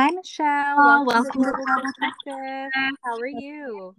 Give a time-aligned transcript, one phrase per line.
[0.00, 1.04] Hi, Michelle.
[1.04, 1.92] Welcome, welcome.
[2.26, 2.70] to
[3.04, 3.94] How are you?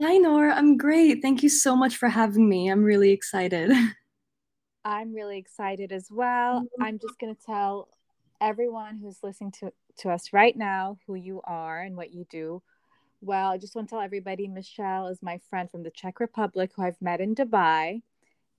[0.00, 0.54] Hi, Nora.
[0.54, 1.20] I'm great.
[1.20, 2.70] Thank you so much for having me.
[2.70, 3.72] I'm really excited.
[4.84, 6.60] I'm really excited as well.
[6.60, 6.82] Mm-hmm.
[6.84, 7.88] I'm just going to tell
[8.40, 12.62] everyone who's listening to, to us right now who you are and what you do.
[13.20, 16.70] Well, I just want to tell everybody Michelle is my friend from the Czech Republic
[16.76, 18.02] who I've met in Dubai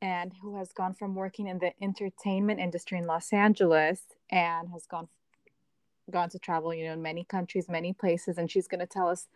[0.01, 4.85] and who has gone from working in the entertainment industry in Los Angeles and has
[4.85, 5.07] gone
[6.11, 9.07] gone to travel, you know, in many countries, many places, and she's going to tell
[9.07, 9.27] us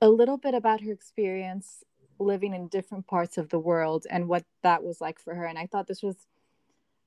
[0.00, 1.84] a little bit about her experience
[2.18, 5.44] living in different parts of the world and what that was like for her.
[5.44, 6.16] And I thought this was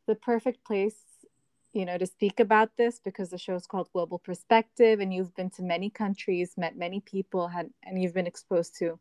[0.07, 0.95] the perfect place,
[1.73, 5.35] you know, to speak about this because the show is called Global Perspective, and you've
[5.35, 8.99] been to many countries, met many people, had and you've been exposed to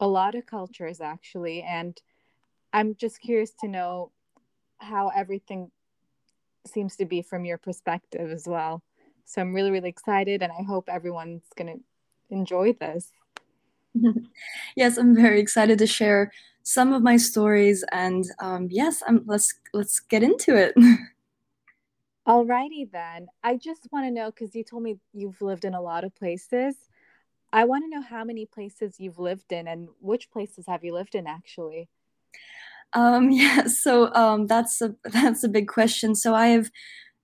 [0.00, 1.62] a lot of cultures actually.
[1.62, 2.00] And
[2.72, 4.10] I'm just curious to know
[4.78, 5.70] how everything
[6.66, 8.82] seems to be from your perspective as well.
[9.24, 11.80] So I'm really, really excited, and I hope everyone's going to
[12.34, 13.12] enjoy this.
[14.76, 19.54] yes, I'm very excited to share some of my stories, and um, yes, I'm, let's
[19.72, 20.74] let's get into it.
[22.26, 23.28] Alrighty then.
[23.42, 26.14] I just want to know because you told me you've lived in a lot of
[26.14, 26.76] places.
[27.52, 30.94] I want to know how many places you've lived in and which places have you
[30.94, 31.88] lived in actually.
[32.94, 36.14] Um, yeah, so um, that's a that's a big question.
[36.14, 36.70] So I have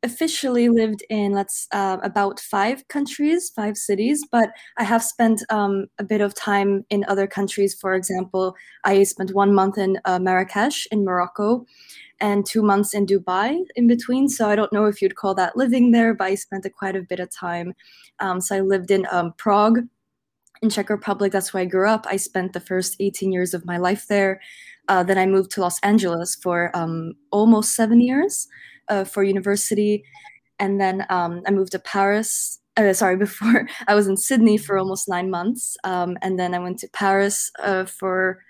[0.03, 5.87] officially lived in let's uh, about five countries, five cities, but I have spent um,
[5.99, 7.75] a bit of time in other countries.
[7.75, 11.67] For example, I spent one month in uh, Marrakesh in Morocco,
[12.21, 14.29] and two months in Dubai in between.
[14.29, 16.97] So I don't know if you'd call that living there, but I spent a quite
[16.97, 17.75] a bit of time.
[18.21, 19.81] Um, so I lived in um, Prague,
[20.63, 21.33] in Czech Republic.
[21.33, 22.07] That's where I grew up.
[22.09, 24.41] I spent the first 18 years of my life there.
[24.89, 28.47] Uh, then I moved to Los Angeles for um, almost seven years
[28.91, 30.05] uh, for university,
[30.59, 32.61] and then um, I moved to Paris.
[32.77, 36.59] Uh, sorry, before I was in Sydney for almost nine months, um, and then I
[36.59, 38.43] went to Paris uh, for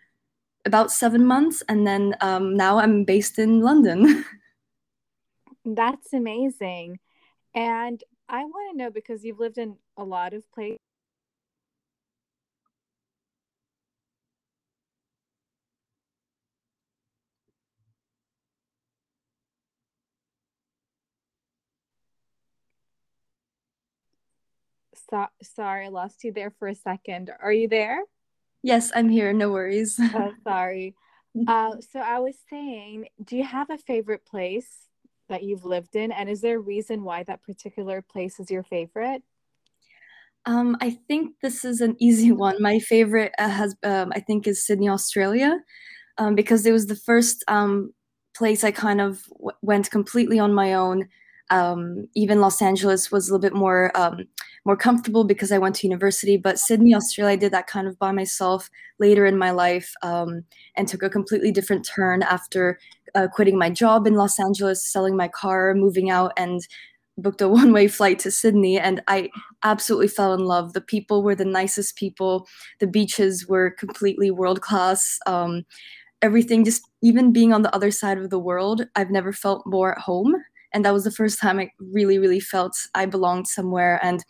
[0.67, 4.25] about seven months, and then um, now I'm based in London.
[5.65, 6.99] That's amazing,
[7.55, 10.79] and I want to know because you've lived in a lot of places
[25.11, 27.31] So, sorry, I lost you there for a second.
[27.43, 28.03] Are you there?
[28.63, 29.33] Yes, I'm here.
[29.33, 29.99] No worries.
[30.15, 30.95] oh, sorry.
[31.47, 34.87] Uh, so I was saying, do you have a favorite place
[35.29, 38.63] that you've lived in, and is there a reason why that particular place is your
[38.63, 39.23] favorite?
[40.47, 42.61] Um, I think this is an easy one.
[42.61, 45.59] My favorite uh, has, um, I think, is Sydney, Australia,
[46.19, 47.93] um, because it was the first um,
[48.37, 51.09] place I kind of w- went completely on my own
[51.51, 54.27] um, even Los Angeles was a little bit more um,
[54.65, 56.37] more comfortable because I went to university.
[56.37, 60.45] But Sydney, Australia, I did that kind of by myself later in my life um,
[60.77, 62.79] and took a completely different turn after
[63.15, 66.61] uh, quitting my job in Los Angeles, selling my car, moving out, and
[67.19, 68.79] booked a one way flight to Sydney.
[68.79, 69.31] And I
[69.65, 70.73] absolutely fell in love.
[70.73, 72.47] The people were the nicest people.
[72.79, 75.19] The beaches were completely world class.
[75.27, 75.65] Um,
[76.23, 79.93] everything, just even being on the other side of the world, I've never felt more
[79.97, 80.37] at home
[80.73, 83.99] and that was the first time I really, really felt I belonged somewhere.
[84.03, 84.25] And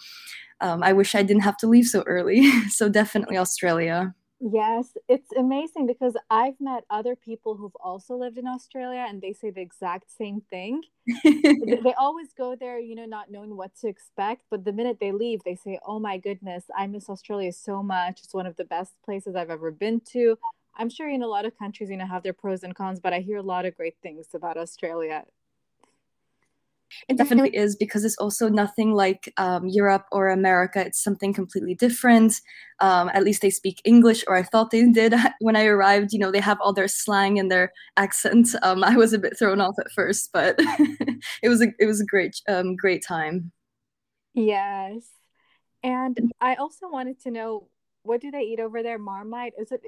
[0.60, 2.50] um, I wish I didn't have to leave so early.
[2.68, 4.14] so definitely Australia.
[4.42, 9.34] Yes, it's amazing because I've met other people who've also lived in Australia and they
[9.34, 10.80] say the exact same thing.
[11.24, 14.44] they always go there, you know, not knowing what to expect.
[14.50, 18.20] But the minute they leave, they say, Oh my goodness, I miss Australia so much.
[18.24, 20.38] It's one of the best places I've ever been to.
[20.74, 23.12] I'm sure in a lot of countries, you know, have their pros and cons, but
[23.12, 25.24] I hear a lot of great things about Australia.
[27.08, 30.84] It definitely is because it's also nothing like um, Europe or America.
[30.84, 32.40] It's something completely different.
[32.80, 36.12] Um, at least they speak English, or I thought they did when I arrived.
[36.12, 38.48] You know, they have all their slang and their accent.
[38.62, 40.56] Um, I was a bit thrown off at first, but
[41.42, 43.52] it was a it was a great um, great time.
[44.34, 45.08] Yes,
[45.82, 47.68] and I also wanted to know
[48.03, 48.98] what do they eat over there?
[48.98, 49.54] Marmite?
[49.59, 49.82] Is it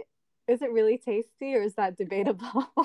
[0.49, 2.67] is it really tasty or is that debatable?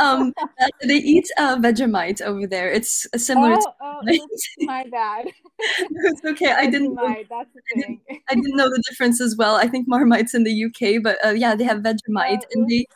[0.00, 0.32] um,
[0.82, 2.70] they eat uh, Vegemite over there.
[2.70, 3.56] It's similar.
[3.80, 4.26] Oh, oh
[4.60, 5.26] my bad.
[5.58, 6.52] it's okay.
[6.52, 6.94] I didn't.
[6.94, 8.00] Know, that's the thing.
[8.08, 9.56] I didn't, I didn't, know the difference as well.
[9.56, 12.86] I think Marmite's in the UK, but uh, yeah, they have Vegemite, oh, and they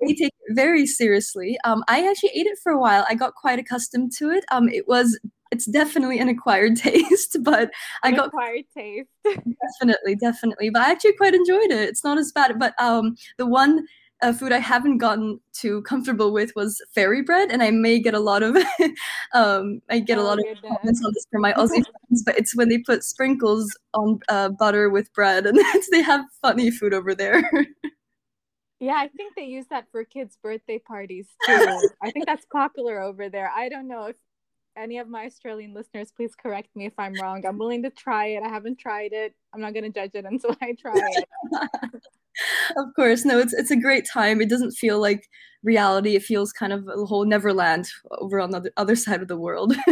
[0.00, 1.58] they take it very seriously.
[1.64, 3.04] Um, I actually ate it for a while.
[3.08, 4.44] I got quite accustomed to it.
[4.50, 5.18] Um, it was
[5.52, 7.70] it's definitely an acquired taste, but an
[8.02, 9.08] I got acquired taste.
[9.24, 10.70] definitely, definitely.
[10.70, 11.88] But I actually quite enjoyed it.
[11.88, 12.58] It's not as bad.
[12.58, 13.86] But um, the one
[14.22, 18.14] uh, food I haven't gotten too comfortable with was fairy bread, and I may get
[18.14, 18.56] a lot of
[19.34, 22.38] um, I get oh, a lot of comments on this from my Aussie friends, but
[22.38, 25.58] it's when they put sprinkles on uh, butter with bread, and
[25.90, 27.42] they have funny food over there.
[28.80, 31.90] Yeah, I think they use that for kids' birthday parties too.
[32.02, 33.50] I think that's popular over there.
[33.54, 34.16] I don't know if
[34.76, 37.44] any of my Australian listeners, please correct me if I'm wrong.
[37.46, 38.42] I'm willing to try it.
[38.42, 39.34] I haven't tried it.
[39.52, 41.28] I'm not going to judge it until I try it.
[42.76, 44.40] Of course, no, it's it's a great time.
[44.40, 45.28] It doesn't feel like
[45.62, 46.16] reality.
[46.16, 47.88] It feels kind of a whole Neverland
[48.18, 49.74] over on the other, side of the world.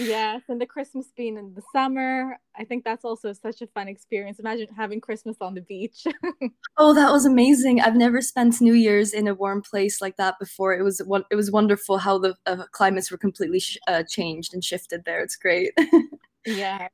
[0.00, 3.88] Yes, and the Christmas being in the summer, I think that's also such a fun
[3.88, 4.38] experience.
[4.38, 6.06] Imagine having Christmas on the beach.
[6.78, 7.80] oh, that was amazing!
[7.80, 10.72] I've never spent New Year's in a warm place like that before.
[10.72, 11.00] It was
[11.30, 15.20] it was wonderful how the uh, climates were completely sh- uh, changed and shifted there.
[15.20, 15.72] It's great.
[16.46, 16.90] yes.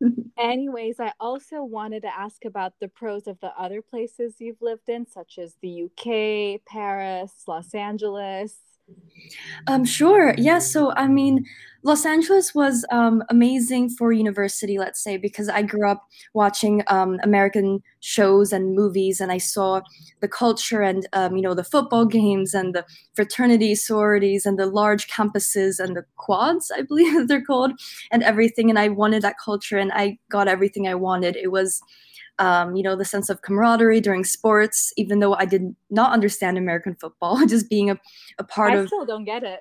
[0.38, 4.88] Anyways, I also wanted to ask about the pros of the other places you've lived
[4.88, 8.56] in, such as the UK, Paris, Los Angeles.
[9.66, 10.34] Um, sure.
[10.36, 10.58] Yeah.
[10.58, 11.44] So, I mean,
[11.82, 16.02] Los Angeles was um, amazing for university, let's say, because I grew up
[16.32, 19.82] watching um, American shows and movies, and I saw
[20.20, 24.64] the culture and, um, you know, the football games and the fraternity sororities and the
[24.64, 27.72] large campuses and the quads, I believe they're called,
[28.10, 28.70] and everything.
[28.70, 31.36] And I wanted that culture, and I got everything I wanted.
[31.36, 31.82] It was
[32.38, 36.58] um, you know, the sense of camaraderie during sports, even though I did not understand
[36.58, 37.98] American football, just being a,
[38.38, 38.84] a part I of.
[38.84, 39.60] I still don't get it.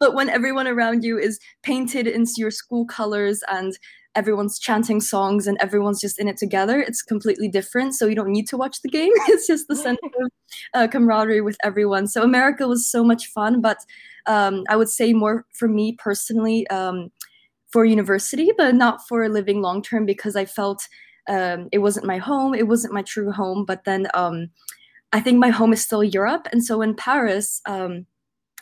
[0.00, 3.78] but when everyone around you is painted into your school colors and
[4.16, 7.94] everyone's chanting songs and everyone's just in it together, it's completely different.
[7.94, 9.12] So you don't need to watch the game.
[9.28, 10.30] it's just the sense of
[10.74, 12.06] uh, camaraderie with everyone.
[12.06, 13.78] So America was so much fun, but
[14.26, 16.66] um, I would say more for me personally.
[16.68, 17.10] Um,
[17.72, 20.88] for university, but not for living long term because I felt
[21.28, 22.54] um, it wasn't my home.
[22.54, 23.64] It wasn't my true home.
[23.64, 24.50] But then um,
[25.12, 26.48] I think my home is still Europe.
[26.52, 28.06] And so in Paris, um,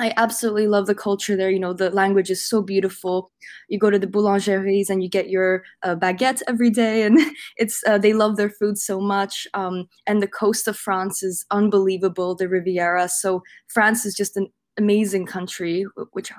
[0.01, 1.51] I absolutely love the culture there.
[1.51, 3.33] You know, the language is so beautiful.
[3.69, 7.19] You go to the boulangeries and you get your uh, baguette every day, and
[7.57, 9.47] it's uh, they love their food so much.
[9.55, 13.09] Um, and the coast of France is unbelievable, the Riviera.
[13.09, 14.47] So France is just an
[14.79, 16.33] amazing country, which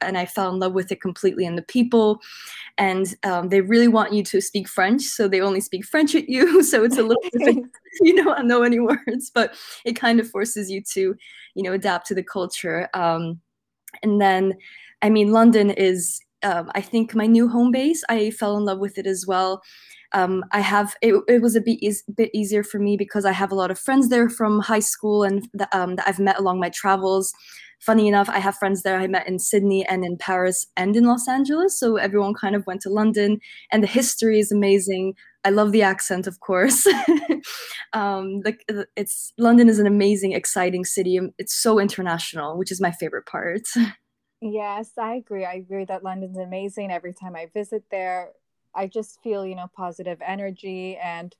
[0.00, 2.20] and I fell in love with it completely, and the people,
[2.76, 6.28] and um, they really want you to speak French, so they only speak French at
[6.28, 6.62] you.
[6.74, 7.56] So it's a little bit,
[8.00, 9.54] you don't know any words, but
[9.84, 11.14] it kind of forces you to,
[11.54, 12.88] you know, adapt to the culture.
[12.94, 13.40] Um,
[14.02, 14.54] and then,
[15.02, 18.02] I mean, London is, um, I think, my new home base.
[18.08, 19.62] I fell in love with it as well.
[20.12, 23.32] Um, I have it, it was a bit, e- bit easier for me because I
[23.32, 26.38] have a lot of friends there from high school and the, um, that I've met
[26.38, 27.32] along my travels
[27.84, 31.04] funny enough, I have friends there I met in Sydney and in Paris and in
[31.04, 31.78] Los Angeles.
[31.78, 33.38] So everyone kind of went to London,
[33.70, 35.14] and the history is amazing.
[35.44, 36.86] I love the accent, of course.
[37.92, 38.64] um, like
[38.96, 41.20] it's London is an amazing, exciting city.
[41.38, 43.62] It's so international, which is my favorite part.
[44.46, 45.46] Yes, I agree.
[45.46, 46.90] I agree that London's amazing.
[46.90, 48.32] Every time I visit there,
[48.74, 51.34] I just feel you know positive energy, and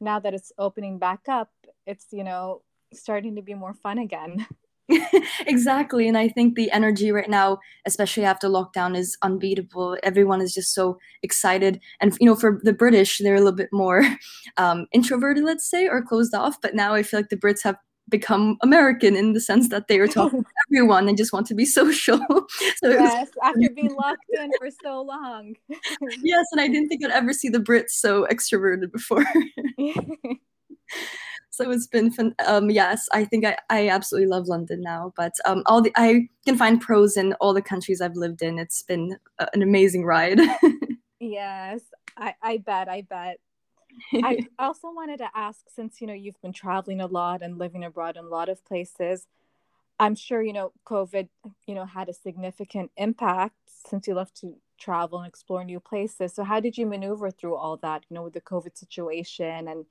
[0.00, 1.50] now that it's opening back up,
[1.86, 2.60] it's you know
[2.92, 4.46] starting to be more fun again.
[5.46, 9.96] exactly and i think the energy right now especially after lockdown is unbeatable.
[10.02, 13.70] Everyone is just so excited and you know for the british they're a little bit
[13.72, 14.04] more
[14.56, 17.76] um, introverted let's say or closed off but now i feel like the brits have
[18.08, 21.54] become american in the sense that they are talking to everyone and just want to
[21.54, 22.18] be social.
[22.76, 25.54] So yes after being locked in for so long.
[26.22, 29.24] Yes and i didn't think i'd ever see the brits so extroverted before
[31.52, 32.34] so it's been fun.
[32.46, 35.12] Um, yes, I think I, I absolutely love London now.
[35.16, 38.58] But um, all the I can find pros in all the countries I've lived in.
[38.58, 40.40] It's been a, an amazing ride.
[41.20, 41.82] yes,
[42.16, 42.88] I, I bet.
[42.88, 43.38] I bet.
[44.14, 47.84] I also wanted to ask, since you know you've been traveling a lot and living
[47.84, 49.26] abroad in a lot of places,
[50.00, 51.28] I'm sure you know COVID,
[51.66, 53.56] you know, had a significant impact
[53.86, 56.32] since you left to travel and explore new places.
[56.32, 59.84] So how did you maneuver through all that, you know, with the COVID situation and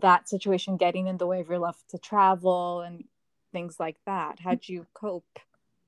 [0.00, 3.04] that situation getting in the way of your love to travel and
[3.52, 4.40] things like that?
[4.40, 5.38] How'd you cope?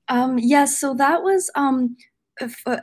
[0.07, 1.97] Um, yes, yeah, so that was um,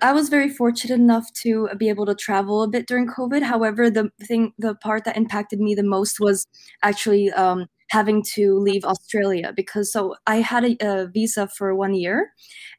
[0.02, 3.42] I was very fortunate enough to be able to travel a bit during COVID.
[3.42, 6.46] However, the thing, the part that impacted me the most was
[6.82, 11.94] actually um, having to leave Australia because so I had a, a visa for one
[11.94, 12.32] year,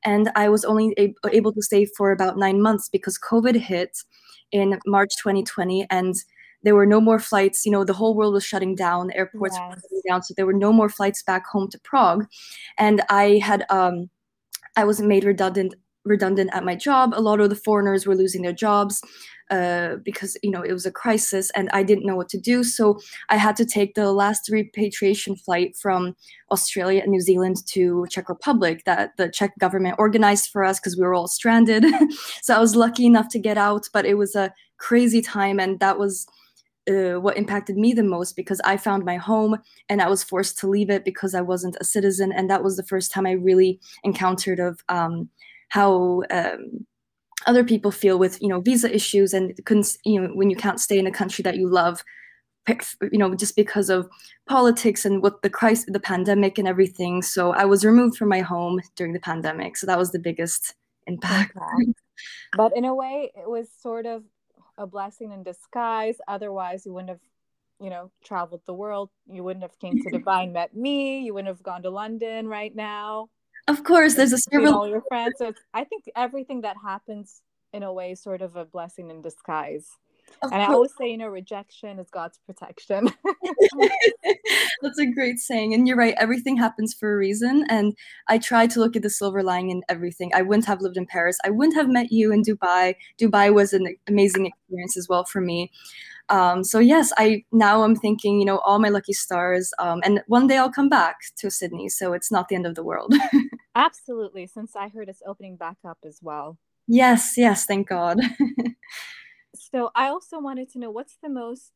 [0.03, 3.97] and I was only a- able to stay for about nine months because COVID hit
[4.51, 6.15] in March 2020, and
[6.65, 7.65] there were no more flights.
[7.65, 9.69] You know, the whole world was shutting down, airports yes.
[9.69, 12.25] were shutting down, so there were no more flights back home to Prague.
[12.77, 14.09] And I had, um,
[14.75, 17.13] I was made redundant redundant at my job.
[17.15, 19.01] A lot of the foreigners were losing their jobs.
[19.51, 22.63] uh, because you know it was a crisis and I didn't know what to do.
[22.63, 26.15] So I had to take the last repatriation flight from
[26.51, 30.97] Australia and New Zealand to Czech Republic that the Czech government organized for us because
[30.97, 31.85] we were all stranded.
[32.41, 35.79] so I was lucky enough to get out, but it was a crazy time, and
[35.79, 36.25] that was.
[36.87, 39.57] Uh, what impacted me the most because I found my home
[39.89, 42.77] and I was forced to leave it because I wasn't a citizen, and that was
[42.77, 45.29] the first time I really encountered of um,
[45.69, 46.85] how um,
[47.47, 50.79] other people feel with you know visa issues and couldn't you know when you can't
[50.79, 52.03] stay in a country that you love
[53.11, 54.09] you know just because of
[54.47, 57.21] politics and what the crisis the pandemic and everything.
[57.21, 59.77] So i was removed from my home during the pandemic.
[59.77, 60.73] So that was the biggest
[61.07, 61.57] impact.
[62.57, 64.23] But in a way it was sort of
[64.77, 67.19] a blessing in disguise otherwise you wouldn't have
[67.79, 71.47] you know traveled the world you wouldn't have came to dubai met me you wouldn't
[71.47, 73.29] have gone to london right now
[73.67, 74.67] of course, there's a silver.
[74.67, 75.35] All your friends.
[75.37, 77.41] So I think everything that happens
[77.73, 79.87] in a way sort of a blessing in disguise.
[80.41, 80.69] Of and course.
[80.69, 83.09] I always say, you know, rejection is God's protection.
[84.81, 85.73] That's a great saying.
[85.73, 87.65] And you're right, everything happens for a reason.
[87.69, 87.95] And
[88.27, 90.31] I try to look at the silver lining in everything.
[90.33, 91.37] I wouldn't have lived in Paris.
[91.45, 92.95] I wouldn't have met you in Dubai.
[93.19, 95.71] Dubai was an amazing experience as well for me.
[96.29, 100.23] Um, so yes, I now I'm thinking, you know, all my lucky stars, um, and
[100.27, 103.13] one day I'll come back to Sydney, so it's not the end of the world.
[103.75, 106.57] Absolutely, since I heard it's opening back up as well.
[106.87, 108.19] Yes, yes, thank God.
[109.55, 111.73] so I also wanted to know what's the most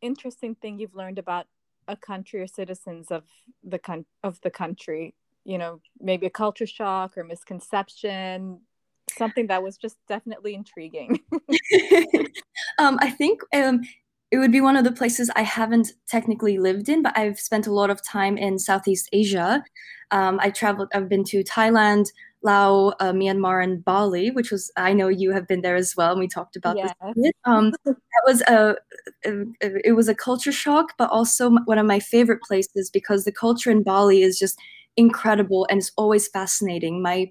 [0.00, 1.46] interesting thing you've learned about
[1.88, 3.24] a country or citizens of
[3.62, 5.14] the con- of the country.
[5.44, 8.60] You know, maybe a culture shock or misconception,
[9.10, 11.20] something that was just definitely intriguing.
[12.78, 13.82] um, I think um,
[14.30, 17.66] it would be one of the places I haven't technically lived in, but I've spent
[17.66, 19.64] a lot of time in Southeast Asia.
[20.10, 22.06] Um, I traveled, I've been to Thailand,
[22.42, 26.12] Laos, uh, Myanmar, and Bali, which was, I know you have been there as well,
[26.12, 26.92] and we talked about yes.
[27.14, 27.32] this.
[27.44, 28.76] Um, that was a,
[29.22, 33.70] it was a culture shock, but also one of my favorite places because the culture
[33.70, 34.58] in Bali is just
[34.96, 37.02] incredible and it's always fascinating.
[37.02, 37.30] My,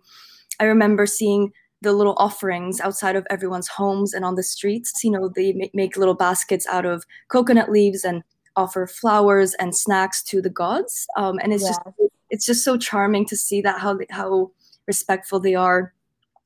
[0.59, 5.03] I remember seeing the little offerings outside of everyone's homes and on the streets.
[5.03, 8.23] You know, they make little baskets out of coconut leaves and
[8.55, 11.05] offer flowers and snacks to the gods.
[11.17, 11.81] Um, and it's just
[12.29, 14.51] it's just so charming to see that how how
[14.87, 15.93] respectful they are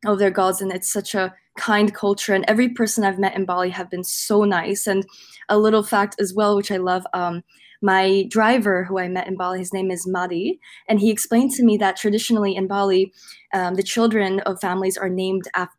[0.06, 2.34] of their gods, and it's such a kind culture.
[2.34, 4.88] And every person I've met in Bali have been so nice.
[4.88, 5.06] And
[5.50, 7.06] a little fact as well, which I love.
[7.14, 7.44] Um,
[7.82, 11.64] my driver who I met in Bali, his name is Made, and he explained to
[11.64, 13.14] me that traditionally in Bali,
[13.54, 15.76] um, the children of families are named after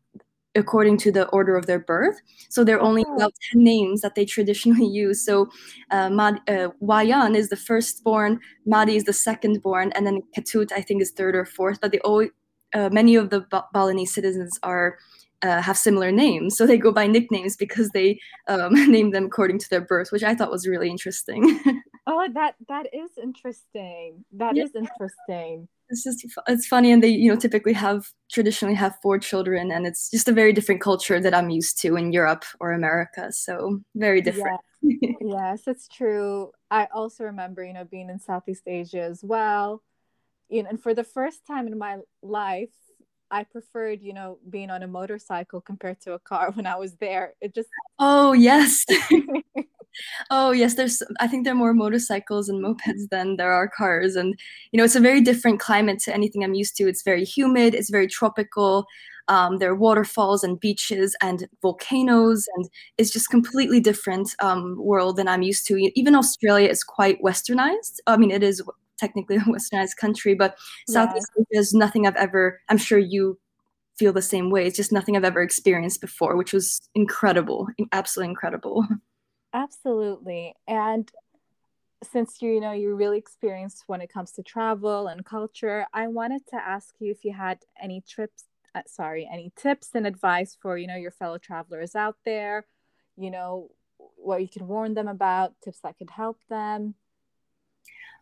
[0.57, 2.21] according to the order of their birth.
[2.49, 3.15] So there are only oh.
[3.15, 5.25] about 10 names that they traditionally use.
[5.25, 5.49] So
[5.91, 10.83] uh, Mad, uh, Wayan is the firstborn, Made is the secondborn, and then Ketut, I
[10.83, 11.81] think, is third or fourth.
[11.81, 12.31] But they always,
[12.75, 14.99] uh, many of the Balinese citizens are
[15.43, 16.57] uh, have similar names.
[16.57, 20.23] So they go by nicknames because they um, name them according to their birth, which
[20.23, 21.61] I thought was really interesting.
[22.11, 24.25] oh, that that is interesting.
[24.33, 24.65] That yeah.
[24.65, 25.69] is interesting.
[25.89, 29.87] It's just it's funny, and they you know typically have traditionally have four children, and
[29.87, 33.33] it's just a very different culture that I'm used to in Europe or America.
[33.33, 34.61] So very different.
[34.83, 35.11] Yeah.
[35.21, 36.51] yes, it's true.
[36.71, 39.83] I also remember you know being in Southeast Asia as well.
[40.49, 42.75] You know, and for the first time in my life,
[43.31, 46.95] I preferred, you know, being on a motorcycle compared to a car when I was
[46.97, 47.35] there.
[47.41, 47.69] It just
[47.99, 48.85] Oh yes.
[50.31, 54.17] oh yes, there's I think there are more motorcycles and mopeds than there are cars.
[54.17, 54.39] And
[54.73, 56.89] you know, it's a very different climate to anything I'm used to.
[56.89, 58.87] It's very humid, it's very tropical.
[59.29, 62.69] Um, there are waterfalls and beaches and volcanoes, and
[62.99, 65.91] it's just completely different um, world than I'm used to.
[65.95, 67.99] Even Australia is quite westernized.
[68.09, 68.61] I mean, it is
[69.01, 70.57] technically a westernized country, but
[70.89, 73.39] Southeast Asia is nothing I've ever, I'm sure you
[73.99, 74.67] feel the same way.
[74.67, 78.87] It's just nothing I've ever experienced before, which was incredible, absolutely incredible.
[79.53, 80.55] Absolutely.
[80.69, 81.11] And
[82.05, 86.07] since you, you know you're really experienced when it comes to travel and culture, I
[86.07, 88.45] wanted to ask you if you had any trips,
[88.77, 92.65] uh, sorry, any tips and advice for you know your fellow travelers out there.
[93.17, 96.95] You know what you can warn them about, tips that could help them.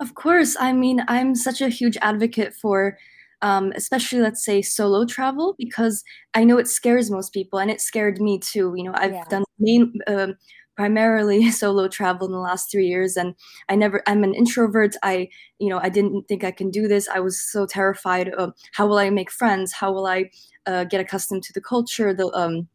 [0.00, 0.56] Of course.
[0.58, 2.96] I mean, I'm such a huge advocate for,
[3.42, 7.80] um, especially let's say solo travel, because I know it scares most people, and it
[7.80, 8.74] scared me too.
[8.76, 9.24] You know, I've yeah.
[9.28, 9.92] done main.
[10.06, 10.28] Uh,
[10.76, 13.34] primarily solo travel in the last three years and
[13.68, 15.28] i never i'm an introvert i
[15.58, 18.86] you know i didn't think i can do this i was so terrified of how
[18.86, 20.30] will i make friends how will i
[20.66, 22.68] uh, get accustomed to the culture the um,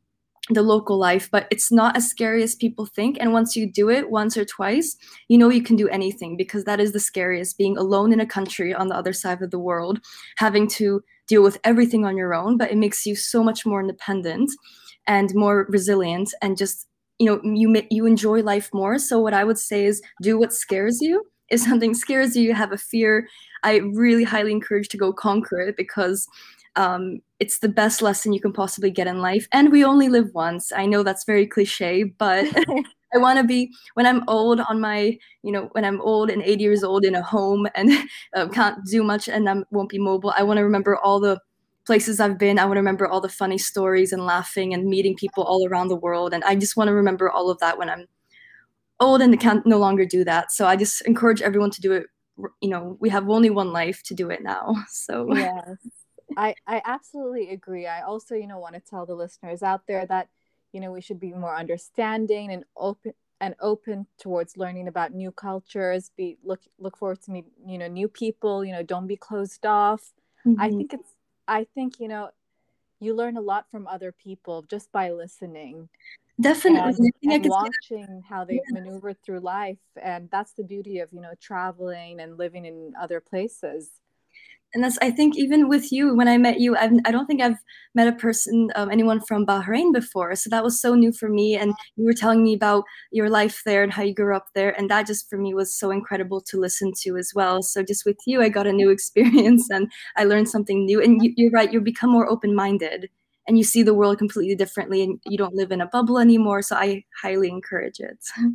[0.50, 3.18] the local life, but it's not as scary as people think.
[3.20, 4.98] And once you do it once or twice,
[5.30, 8.26] you know you can do anything because that is the scariest being alone in a
[8.26, 10.00] country on the other side of the world,
[10.38, 13.80] having to deal with everything on your own, but it makes you so much more
[13.80, 14.52] independent.
[15.08, 16.88] and more resilient and just
[17.20, 20.54] you know you you enjoy life more so what i would say is do what
[20.54, 23.28] scares you if something scares you you have a fear
[23.64, 26.28] i really highly encourage to go conquer it because
[26.76, 30.30] um, it's the best lesson you can possibly get in life and we only live
[30.34, 32.46] once i know that's very cliche but
[33.14, 36.42] i want to be when i'm old on my you know when i'm old and
[36.42, 37.92] 80 years old in a home and
[38.36, 41.38] uh, can't do much and i won't be mobile i want to remember all the
[41.86, 42.60] places I've been.
[42.60, 45.90] I want to remember all the funny stories and laughing and meeting people all around
[45.90, 46.34] the world.
[46.34, 48.06] And I just want to remember all of that when I'm
[49.00, 50.52] old and can't no longer do that.
[50.52, 52.06] So I just encourage everyone to do it.
[52.62, 54.76] You know, we have only one life to do it now.
[54.90, 55.78] So yes,
[56.38, 57.88] I I absolutely agree.
[57.88, 60.30] I also you know want to tell the listeners out there that
[60.72, 65.32] you know we should be more understanding and open and open towards learning about new
[65.32, 66.12] cultures.
[66.16, 68.64] Be look look forward to meet you know new people.
[68.64, 70.14] You know, don't be closed off.
[70.46, 70.62] Mm-hmm.
[70.62, 71.16] I think it's
[71.48, 72.30] I think, you know,
[73.00, 75.90] you learn a lot from other people just by listening.
[76.40, 77.12] Definitely.
[77.24, 78.80] And, and watching how they yeah.
[78.80, 79.78] maneuver through life.
[80.02, 83.90] And that's the beauty of, you know, traveling and living in other places
[84.74, 87.42] and that's i think even with you when i met you I've, i don't think
[87.42, 87.60] i've
[87.96, 90.36] met a person um, anyone from bahrain before.
[90.36, 91.56] So that was so new for me.
[91.56, 94.78] And you were telling me about your life there and how you grew up there.
[94.78, 97.62] And that just for me was so incredible to listen to as well.
[97.62, 101.02] So just with you i got a new experience and i learned something new.
[101.02, 103.10] And you, you're right you become more open-minded
[103.48, 106.62] and you see the world completely differently and you don't live in a bubble anymore.
[106.62, 108.20] So i highly encourage it.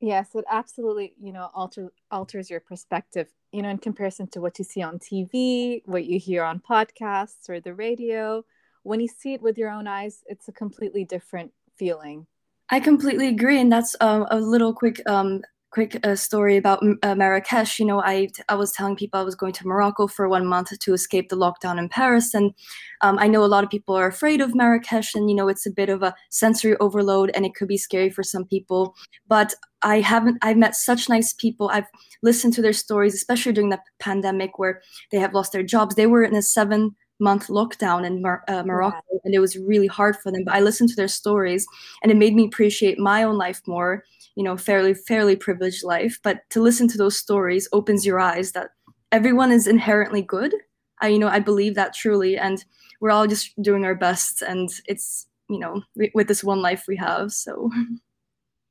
[0.00, 4.58] Yes, it absolutely, you know, alter, alters your perspective, you know, in comparison to what
[4.58, 8.44] you see on TV, what you hear on podcasts or the radio.
[8.82, 12.26] When you see it with your own eyes, it's a completely different feeling.
[12.70, 13.60] I completely agree.
[13.60, 15.42] And that's um, a little quick um,
[15.74, 17.80] quick uh, story about uh, Marrakesh.
[17.80, 20.78] You know, I I was telling people I was going to Morocco for one month
[20.78, 22.52] to escape the lockdown in Paris, and
[23.00, 25.66] um, I know a lot of people are afraid of Marrakesh, and you know, it's
[25.66, 28.94] a bit of a sensory overload, and it could be scary for some people.
[29.26, 30.38] But I haven't.
[30.42, 31.68] I've met such nice people.
[31.70, 31.90] I've
[32.22, 35.96] listened to their stories, especially during the pandemic, where they have lost their jobs.
[35.96, 39.18] They were in a seven month lockdown in Mar- uh, Morocco, yeah.
[39.24, 40.44] and it was really hard for them.
[40.44, 41.66] But I listened to their stories,
[42.02, 44.04] and it made me appreciate my own life more
[44.36, 48.52] you know fairly fairly privileged life but to listen to those stories opens your eyes
[48.52, 48.70] that
[49.12, 50.54] everyone is inherently good.
[51.00, 52.64] I you know i believe that truly and
[53.00, 55.82] we're all just doing our best and it's you know
[56.14, 57.70] with this one life we have so.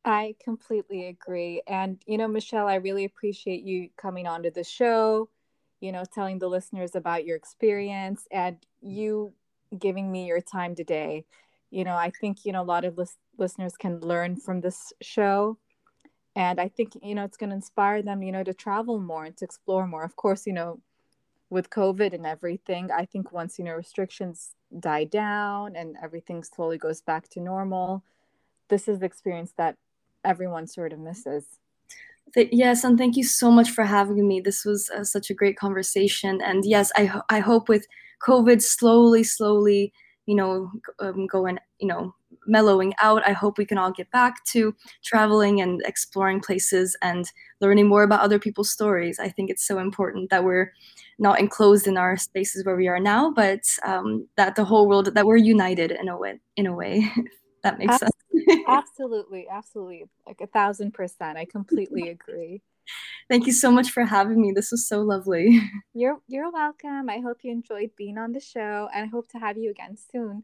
[0.06, 5.30] I completely agree and you know michelle i really appreciate you coming onto the show
[5.80, 9.34] you know telling the listeners about your experience and you
[9.78, 11.26] giving me your time today
[11.74, 14.94] you know i think you know a lot of lis- listeners can learn from this
[15.02, 15.58] show.
[16.36, 19.26] And i think you know it's going to inspire them you know to travel more
[19.26, 20.04] and to explore more.
[20.04, 20.80] Of course you know
[21.50, 26.80] with covid and everything i think once you know restrictions die down and everything slowly
[26.80, 28.04] goes back to normal
[28.70, 29.76] this is the experience that
[30.24, 31.46] everyone sort of misses.
[32.36, 34.40] Yes and thank you so much for having me.
[34.42, 36.42] This was uh, such a great conversation.
[36.42, 37.86] And yes i, ho- I hope with
[38.28, 39.94] covid slowly slowly
[40.26, 42.14] you know um, going you know
[42.46, 43.28] mellowing out.
[43.28, 47.32] I hope we can all get back to traveling and exploring places and
[47.62, 49.20] learning more about other people's stories.
[49.20, 50.74] I think it's so important that we're
[51.20, 55.14] not enclosed in our spaces where we are now but um, that the whole world
[55.14, 57.10] that we're united in a way in a way
[57.64, 58.12] that makes sense.
[58.68, 61.38] absolutely absolutely like a thousand percent.
[61.38, 62.62] I completely agree
[63.30, 64.52] Thank you so much for having me.
[64.52, 65.60] This was so lovely.
[65.94, 67.08] You're you're welcome.
[67.10, 69.96] I hope you enjoyed being on the show and I hope to have you again
[69.96, 70.44] soon.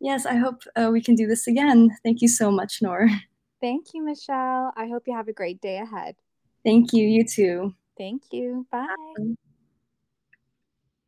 [0.00, 1.96] Yes, I hope uh, we can do this again.
[2.02, 3.08] Thank you so much, Noor.
[3.60, 4.72] Thank you, Michelle.
[4.76, 6.16] I hope you have a great day ahead.
[6.64, 7.06] Thank you.
[7.06, 7.74] You too.
[7.96, 8.66] Thank you.
[8.72, 8.88] Bye.
[9.16, 9.34] Bye.